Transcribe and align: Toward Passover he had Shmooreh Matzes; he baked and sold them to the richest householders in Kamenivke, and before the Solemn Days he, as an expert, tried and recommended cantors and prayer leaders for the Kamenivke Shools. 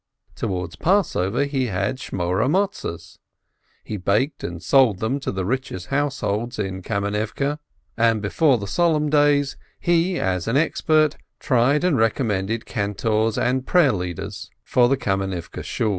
Toward 0.35 0.79
Passover 0.79 1.43
he 1.45 1.67
had 1.67 1.97
Shmooreh 1.97 2.49
Matzes; 2.49 3.19
he 3.83 3.97
baked 3.97 4.43
and 4.43 4.59
sold 4.59 4.97
them 4.97 5.19
to 5.19 5.31
the 5.31 5.45
richest 5.45 5.89
householders 5.89 6.57
in 6.57 6.81
Kamenivke, 6.81 7.59
and 7.97 8.19
before 8.19 8.57
the 8.57 8.65
Solemn 8.65 9.11
Days 9.11 9.57
he, 9.79 10.19
as 10.19 10.47
an 10.47 10.57
expert, 10.57 11.17
tried 11.39 11.83
and 11.83 11.97
recommended 11.99 12.65
cantors 12.65 13.37
and 13.37 13.67
prayer 13.67 13.93
leaders 13.93 14.49
for 14.63 14.89
the 14.89 14.97
Kamenivke 14.97 15.61
Shools. 15.61 15.89